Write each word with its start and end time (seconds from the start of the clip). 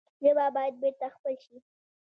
ژبه 0.23 0.45
باید 0.55 0.75
بېرته 0.81 1.07
خپل 1.15 1.33
شي. 1.43 1.57